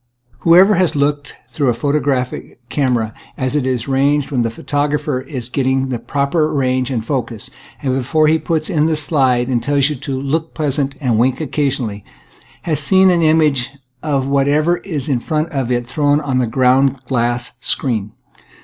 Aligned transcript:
Whoever 0.39 0.73
has 0.73 0.95
looked 0.95 1.35
through 1.47 1.67
a 1.69 1.75
photographic 1.75 2.59
camera 2.69 3.13
as 3.37 3.55
it 3.55 3.67
is 3.67 3.87
arranged 3.87 4.31
when 4.31 4.41
the 4.41 4.49
photographer 4.49 5.21
is 5.21 5.47
getting 5.47 5.89
the 5.89 5.99
proper 5.99 6.51
range 6.51 6.89
and 6.89 7.05
focus, 7.05 7.51
and 7.83 7.93
be 7.93 8.01
fore 8.01 8.25
he 8.27 8.39
puts 8.39 8.67
in 8.67 8.87
the 8.87 8.95
slide 8.95 9.47
and 9.47 9.61
tells 9.61 9.91
you 9.91 9.95
to" 9.97 10.19
look 10.19 10.55
pleasant" 10.55 10.95
and" 10.99 11.19
wink 11.19 11.39
occasionally," 11.39 12.03
has 12.63 12.79
seen 12.79 13.11
an 13.11 13.21
image 13.21 13.69
of 14.01 14.25
whatever 14.25 14.77
is 14.77 15.07
in 15.07 15.19
front 15.19 15.49
of 15.49 15.71
it 15.71 15.85
thrown 15.85 16.19
on 16.19 16.39
the 16.39 16.47
ground 16.47 16.97
glass 17.05 17.51
screen. 17.59 18.13